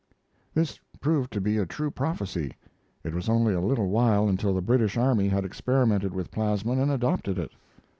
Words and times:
This 0.55 0.79
proved 0.99 1.31
to 1.33 1.39
be 1.39 1.59
a 1.59 1.65
true 1.67 1.91
prophecy. 1.91 2.53
It 3.03 3.13
was 3.13 3.29
only 3.29 3.53
a 3.53 3.61
little 3.61 3.87
while 3.89 4.27
until 4.27 4.51
the 4.51 4.59
British 4.59 4.97
army 4.97 5.27
had 5.27 5.45
experimented 5.45 6.11
with 6.11 6.31
plasmon 6.31 6.79
and 6.79 6.89
adopted 6.89 7.37
it. 7.37 7.51